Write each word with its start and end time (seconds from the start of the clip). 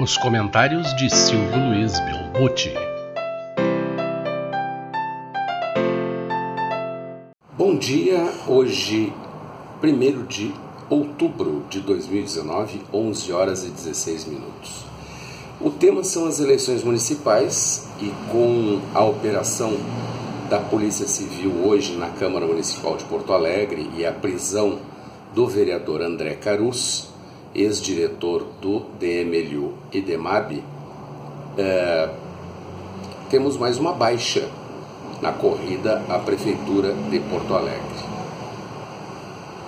Os 0.00 0.16
comentários 0.16 0.96
de 0.96 1.14
Silvio 1.14 1.68
Luiz 1.68 2.00
Belbucci. 2.00 2.72
Bom 7.52 7.76
dia, 7.76 8.32
hoje, 8.46 9.12
1 9.84 10.24
de 10.24 10.54
outubro 10.88 11.66
de 11.68 11.80
2019, 11.80 12.80
11 12.90 13.32
horas 13.34 13.62
e 13.62 13.68
16 13.68 14.24
minutos. 14.24 14.86
O 15.60 15.68
tema 15.68 16.02
são 16.02 16.26
as 16.26 16.40
eleições 16.40 16.82
municipais 16.82 17.86
e 18.00 18.10
com 18.32 18.80
a 18.94 19.04
operação 19.04 19.76
da 20.48 20.60
Polícia 20.60 21.06
Civil 21.06 21.52
hoje 21.62 21.94
na 21.98 22.08
Câmara 22.08 22.46
Municipal 22.46 22.96
de 22.96 23.04
Porto 23.04 23.34
Alegre 23.34 23.90
e 23.94 24.06
a 24.06 24.12
prisão 24.12 24.78
do 25.34 25.46
vereador 25.46 26.00
André 26.00 26.36
Carus, 26.36 27.09
ex-diretor 27.54 28.46
do 28.60 28.80
DMLU 28.98 29.74
e 29.92 30.00
DEMAB, 30.00 30.62
é, 31.58 32.08
temos 33.28 33.56
mais 33.56 33.78
uma 33.78 33.92
baixa 33.92 34.48
na 35.20 35.32
corrida 35.32 36.02
à 36.08 36.18
Prefeitura 36.18 36.92
de 37.10 37.18
Porto 37.20 37.54
Alegre. 37.54 38.10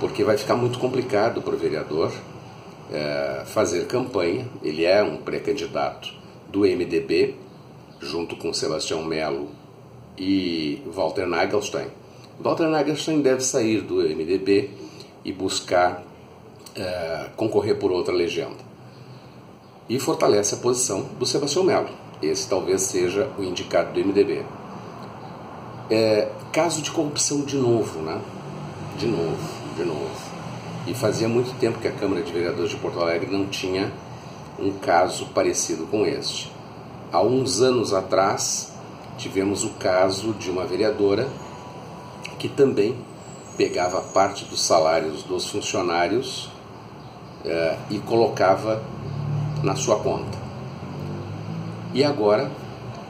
Porque 0.00 0.24
vai 0.24 0.36
ficar 0.36 0.56
muito 0.56 0.78
complicado 0.78 1.42
para 1.42 1.54
o 1.54 1.58
vereador 1.58 2.12
é, 2.92 3.42
fazer 3.46 3.86
campanha. 3.86 4.46
Ele 4.62 4.84
é 4.84 5.02
um 5.02 5.16
pré-candidato 5.18 6.12
do 6.48 6.60
MDB, 6.60 7.34
junto 8.00 8.36
com 8.36 8.52
Sebastião 8.52 9.04
Melo 9.04 9.48
e 10.16 10.82
Walter 10.86 11.26
Nagelstein. 11.26 11.88
Walter 12.40 12.66
Nagelstein 12.68 13.20
deve 13.20 13.40
sair 13.42 13.80
do 13.80 13.96
MDB 13.96 14.70
e 15.24 15.32
buscar 15.32 16.02
é, 16.76 17.26
concorrer 17.36 17.78
por 17.78 17.90
outra 17.90 18.14
legenda. 18.14 18.74
E 19.88 19.98
fortalece 19.98 20.54
a 20.54 20.58
posição 20.58 21.02
do 21.18 21.26
Sebastião 21.26 21.64
Melo. 21.64 21.88
Esse 22.22 22.48
talvez 22.48 22.82
seja 22.82 23.30
o 23.38 23.42
indicado 23.42 23.92
do 23.92 24.00
MDB. 24.00 24.44
É, 25.90 26.28
caso 26.52 26.80
de 26.80 26.90
corrupção 26.90 27.42
de 27.42 27.56
novo, 27.56 28.00
né? 28.00 28.20
De 28.98 29.06
novo, 29.06 29.36
de 29.76 29.84
novo. 29.84 30.34
E 30.86 30.94
fazia 30.94 31.28
muito 31.28 31.58
tempo 31.58 31.78
que 31.78 31.88
a 31.88 31.92
Câmara 31.92 32.22
de 32.22 32.32
Vereadores 32.32 32.70
de 32.70 32.76
Porto 32.76 33.00
Alegre 33.00 33.30
não 33.30 33.46
tinha 33.46 33.92
um 34.58 34.72
caso 34.72 35.26
parecido 35.26 35.86
com 35.86 36.06
este. 36.06 36.50
Há 37.12 37.20
uns 37.22 37.60
anos 37.60 37.92
atrás, 37.92 38.72
tivemos 39.18 39.64
o 39.64 39.70
caso 39.70 40.32
de 40.34 40.50
uma 40.50 40.64
vereadora 40.64 41.28
que 42.38 42.48
também 42.48 42.96
pegava 43.56 44.00
parte 44.00 44.44
dos 44.44 44.60
salários 44.62 45.22
dos 45.22 45.48
funcionários 45.48 46.50
eh, 47.44 47.76
e 47.90 47.98
colocava 47.98 48.82
na 49.62 49.76
sua 49.76 49.96
conta. 49.96 50.38
E 51.92 52.02
agora, 52.02 52.50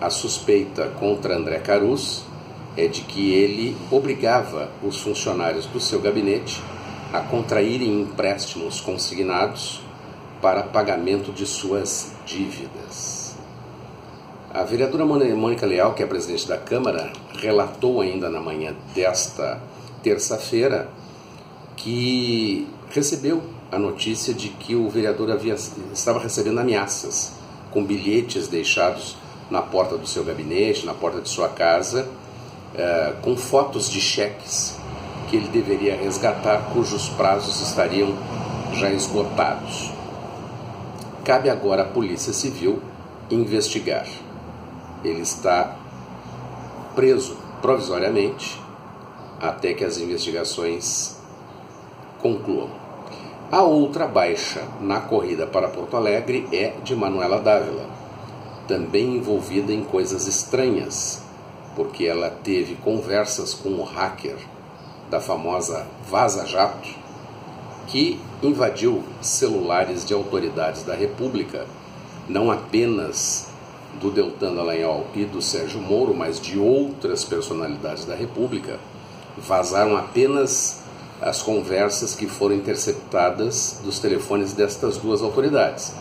a 0.00 0.10
suspeita 0.10 0.88
contra 0.98 1.36
André 1.36 1.58
Carus 1.58 2.24
é 2.76 2.86
de 2.86 3.02
que 3.02 3.32
ele 3.32 3.76
obrigava 3.90 4.68
os 4.82 5.00
funcionários 5.00 5.66
do 5.66 5.80
seu 5.80 6.00
gabinete 6.00 6.60
a 7.12 7.20
contraírem 7.20 8.00
empréstimos 8.00 8.80
consignados 8.80 9.80
para 10.42 10.64
pagamento 10.64 11.32
de 11.32 11.46
suas 11.46 12.12
dívidas. 12.26 13.36
A 14.52 14.62
vereadora 14.62 15.06
Mônica 15.06 15.64
Leal, 15.64 15.94
que 15.94 16.02
é 16.02 16.06
presidente 16.06 16.46
da 16.46 16.58
Câmara, 16.58 17.12
relatou 17.40 18.00
ainda 18.00 18.28
na 18.28 18.40
manhã 18.40 18.74
desta 18.94 19.60
terça-feira 20.02 20.88
que 21.84 22.66
recebeu 22.88 23.42
a 23.70 23.78
notícia 23.78 24.32
de 24.32 24.48
que 24.48 24.74
o 24.74 24.88
vereador 24.88 25.30
havia, 25.30 25.54
estava 25.92 26.18
recebendo 26.18 26.58
ameaças 26.58 27.32
com 27.70 27.84
bilhetes 27.84 28.48
deixados 28.48 29.16
na 29.50 29.60
porta 29.60 29.98
do 29.98 30.06
seu 30.06 30.24
gabinete, 30.24 30.86
na 30.86 30.94
porta 30.94 31.20
de 31.20 31.28
sua 31.28 31.50
casa, 31.50 32.08
eh, 32.74 33.14
com 33.20 33.36
fotos 33.36 33.90
de 33.90 34.00
cheques 34.00 34.78
que 35.28 35.36
ele 35.36 35.48
deveria 35.48 35.94
resgatar, 35.94 36.70
cujos 36.72 37.10
prazos 37.10 37.60
estariam 37.60 38.16
já 38.72 38.90
esgotados. 38.90 39.90
Cabe 41.22 41.50
agora 41.50 41.82
à 41.82 41.86
Polícia 41.86 42.32
Civil 42.32 42.80
investigar. 43.30 44.06
Ele 45.04 45.20
está 45.20 45.76
preso 46.94 47.36
provisoriamente 47.60 48.58
até 49.38 49.74
que 49.74 49.84
as 49.84 49.98
investigações 49.98 51.22
concluam. 52.24 52.70
A 53.52 53.62
outra 53.62 54.06
baixa 54.06 54.62
na 54.80 54.98
corrida 54.98 55.46
para 55.46 55.68
Porto 55.68 55.94
Alegre 55.94 56.48
é 56.50 56.72
de 56.82 56.96
Manuela 56.96 57.38
Dávila, 57.38 57.84
também 58.66 59.16
envolvida 59.16 59.74
em 59.74 59.84
coisas 59.84 60.26
estranhas, 60.26 61.22
porque 61.76 62.06
ela 62.06 62.30
teve 62.30 62.76
conversas 62.76 63.52
com 63.52 63.74
o 63.74 63.84
hacker 63.84 64.36
da 65.10 65.20
famosa 65.20 65.86
Vaza 66.10 66.46
Jato, 66.46 66.88
que 67.88 68.18
invadiu 68.42 69.04
celulares 69.20 70.06
de 70.06 70.14
autoridades 70.14 70.82
da 70.82 70.94
República, 70.94 71.66
não 72.26 72.50
apenas 72.50 73.48
do 74.00 74.10
Deltan 74.10 74.54
Dallagnol 74.54 75.06
e 75.14 75.26
do 75.26 75.42
Sérgio 75.42 75.78
Moro, 75.78 76.14
mas 76.14 76.40
de 76.40 76.58
outras 76.58 77.22
personalidades 77.22 78.06
da 78.06 78.14
República, 78.14 78.80
vazaram 79.36 79.94
apenas 79.94 80.83
as 81.24 81.40
conversas 81.40 82.14
que 82.14 82.26
foram 82.26 82.54
interceptadas 82.54 83.80
dos 83.82 83.98
telefones 83.98 84.52
destas 84.52 84.98
duas 84.98 85.22
autoridades. 85.22 85.94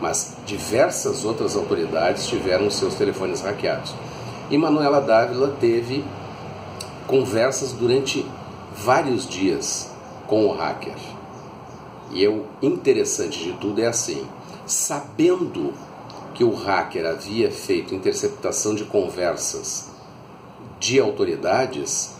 Mas 0.00 0.38
diversas 0.46 1.22
outras 1.22 1.54
autoridades 1.54 2.26
tiveram 2.26 2.70
seus 2.70 2.94
telefones 2.94 3.42
hackeados. 3.42 3.94
E 4.50 4.56
Manuela 4.56 5.02
Dávila 5.02 5.54
teve 5.60 6.02
conversas 7.06 7.72
durante 7.72 8.24
vários 8.74 9.28
dias 9.28 9.90
com 10.26 10.46
o 10.46 10.52
hacker. 10.52 10.96
E 12.10 12.26
o 12.26 12.46
interessante 12.62 13.38
de 13.38 13.52
tudo 13.52 13.82
é 13.82 13.86
assim: 13.86 14.26
sabendo 14.66 15.74
que 16.32 16.42
o 16.42 16.54
hacker 16.54 17.04
havia 17.04 17.50
feito 17.50 17.94
interceptação 17.94 18.74
de 18.74 18.84
conversas 18.84 19.90
de 20.78 20.98
autoridades, 20.98 22.12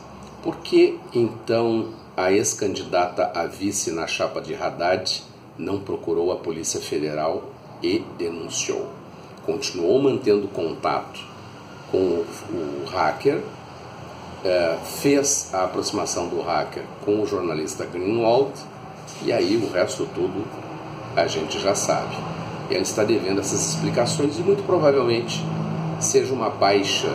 por 0.42 0.58
que 0.58 1.00
então 1.14 1.88
a 2.16 2.32
ex-candidata 2.32 3.30
a 3.34 3.46
vice 3.46 3.90
na 3.90 4.06
chapa 4.06 4.40
de 4.40 4.54
Haddad 4.54 5.22
não 5.56 5.80
procurou 5.80 6.32
a 6.32 6.36
Polícia 6.36 6.80
Federal 6.80 7.44
e 7.82 8.04
denunciou. 8.18 8.88
Continuou 9.44 10.02
mantendo 10.02 10.48
contato 10.48 11.20
com 11.90 11.98
o, 11.98 12.84
hacker, 12.90 13.42
é, 14.44 14.78
fez 15.00 15.50
a 15.52 15.64
aproximação 15.64 16.28
do 16.28 16.40
hacker 16.40 16.82
com 17.04 17.20
o 17.20 17.26
jornalista 17.26 17.84
Greenwald 17.84 18.52
e 19.22 19.32
aí 19.32 19.56
o 19.56 19.70
resto 19.72 20.06
tudo 20.14 20.44
a 21.16 21.26
gente 21.26 21.58
já 21.58 21.74
sabe. 21.74 22.16
E 22.70 22.74
ela 22.74 22.82
está 22.82 23.02
devendo 23.02 23.40
essas 23.40 23.74
explicações 23.74 24.38
e 24.38 24.42
muito 24.42 24.62
provavelmente 24.64 25.44
seja 26.00 26.32
uma 26.32 26.48
baixa 26.48 27.08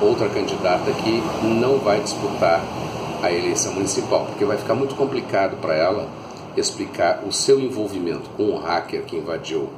outra 0.00 0.28
candidata 0.28 0.92
que 0.92 1.22
não 1.46 1.78
vai 1.78 2.00
disputar 2.00 2.60
a 3.26 3.32
eleição 3.32 3.72
municipal, 3.72 4.26
porque 4.26 4.44
vai 4.44 4.56
ficar 4.56 4.74
muito 4.74 4.94
complicado 4.94 5.56
para 5.60 5.74
ela 5.74 6.08
explicar 6.56 7.24
o 7.26 7.32
seu 7.32 7.60
envolvimento 7.60 8.30
com 8.30 8.50
o 8.50 8.58
hacker 8.58 9.04
que 9.04 9.16
invadiu 9.16 9.68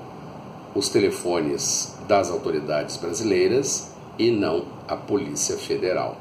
os 0.74 0.88
telefones 0.88 1.96
das 2.06 2.30
autoridades 2.30 2.96
brasileiras 2.96 3.88
e 4.18 4.30
não 4.30 4.64
a 4.86 4.96
Polícia 4.96 5.56
Federal. 5.56 6.16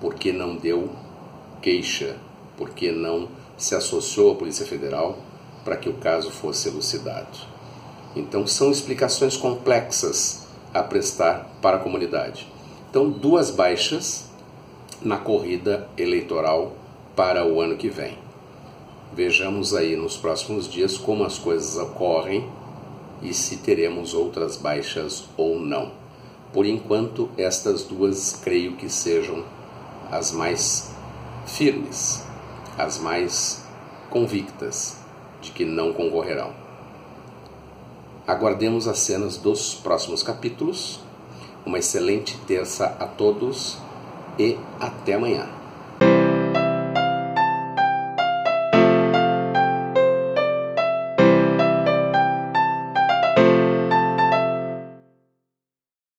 Porque 0.00 0.32
não 0.32 0.56
deu 0.56 0.90
queixa, 1.62 2.16
porque 2.56 2.90
não 2.90 3.28
se 3.56 3.74
associou 3.74 4.32
à 4.32 4.34
Polícia 4.34 4.66
Federal 4.66 5.18
para 5.64 5.76
que 5.76 5.88
o 5.88 5.94
caso 5.94 6.30
fosse 6.30 6.68
elucidado. 6.68 7.38
Então 8.14 8.46
são 8.46 8.70
explicações 8.70 9.36
complexas 9.36 10.46
a 10.72 10.82
prestar 10.82 11.50
para 11.60 11.76
a 11.76 11.80
comunidade. 11.80 12.46
Então, 12.90 13.10
duas 13.10 13.50
baixas 13.50 14.25
na 15.02 15.18
corrida 15.18 15.88
eleitoral 15.96 16.72
para 17.14 17.46
o 17.46 17.60
ano 17.60 17.76
que 17.76 17.88
vem. 17.88 18.18
Vejamos 19.12 19.74
aí 19.74 19.96
nos 19.96 20.16
próximos 20.16 20.70
dias 20.70 20.98
como 20.98 21.24
as 21.24 21.38
coisas 21.38 21.76
ocorrem 21.76 22.48
e 23.22 23.32
se 23.32 23.56
teremos 23.56 24.14
outras 24.14 24.56
baixas 24.56 25.24
ou 25.36 25.58
não. 25.58 25.92
Por 26.52 26.66
enquanto, 26.66 27.30
estas 27.38 27.82
duas 27.84 28.32
creio 28.32 28.76
que 28.76 28.88
sejam 28.88 29.44
as 30.10 30.32
mais 30.32 30.90
firmes, 31.46 32.24
as 32.76 32.98
mais 32.98 33.64
convictas 34.10 34.96
de 35.40 35.50
que 35.50 35.64
não 35.64 35.92
concorrerão. 35.92 36.52
Aguardemos 38.26 38.88
as 38.88 38.98
cenas 38.98 39.36
dos 39.36 39.74
próximos 39.74 40.22
capítulos. 40.22 41.00
Uma 41.64 41.78
excelente 41.78 42.36
terça 42.46 42.86
a 42.98 43.06
todos 43.06 43.78
e 44.38 44.56
até 44.80 45.14
amanhã. 45.14 45.55